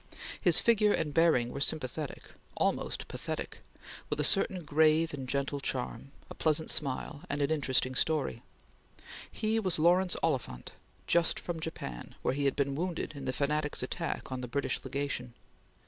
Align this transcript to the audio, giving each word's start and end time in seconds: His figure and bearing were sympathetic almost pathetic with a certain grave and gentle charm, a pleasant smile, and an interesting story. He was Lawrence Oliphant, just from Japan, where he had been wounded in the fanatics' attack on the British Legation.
His 0.41 0.59
figure 0.59 0.93
and 0.93 1.13
bearing 1.13 1.49
were 1.51 1.61
sympathetic 1.61 2.31
almost 2.57 3.07
pathetic 3.07 3.59
with 4.09 4.19
a 4.19 4.23
certain 4.23 4.63
grave 4.63 5.13
and 5.13 5.29
gentle 5.29 5.59
charm, 5.59 6.11
a 6.27 6.33
pleasant 6.33 6.71
smile, 6.71 7.21
and 7.29 7.39
an 7.39 7.51
interesting 7.51 7.93
story. 7.93 8.41
He 9.31 9.59
was 9.59 9.77
Lawrence 9.77 10.15
Oliphant, 10.23 10.71
just 11.05 11.39
from 11.39 11.59
Japan, 11.59 12.15
where 12.23 12.33
he 12.33 12.45
had 12.45 12.55
been 12.55 12.73
wounded 12.73 13.13
in 13.15 13.25
the 13.25 13.31
fanatics' 13.31 13.83
attack 13.83 14.31
on 14.31 14.41
the 14.41 14.47
British 14.47 14.83
Legation. 14.83 15.35